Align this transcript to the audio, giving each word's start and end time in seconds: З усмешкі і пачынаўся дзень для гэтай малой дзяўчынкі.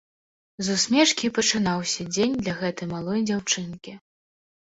З 0.67 0.77
усмешкі 0.77 1.27
і 1.27 1.33
пачынаўся 1.37 2.07
дзень 2.15 2.33
для 2.41 2.53
гэтай 2.61 2.87
малой 2.95 3.19
дзяўчынкі. 3.31 3.93